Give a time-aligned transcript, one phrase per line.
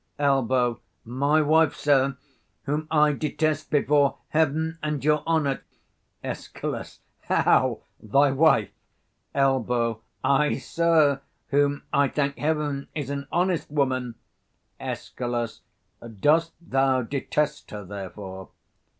[0.17, 0.79] 65 Elb.
[1.05, 2.17] My wife, sir,
[2.63, 5.61] whom I detest before heaven and your honour,
[6.23, 6.97] Escal.
[7.25, 7.83] How?
[7.99, 8.71] thy wife?
[9.35, 9.99] Elb.
[10.23, 14.15] Ay, sir; whom, I thank heaven, is an honest woman,
[14.79, 15.59] 70 Escal.
[16.19, 18.49] Dost thou detest her therefore?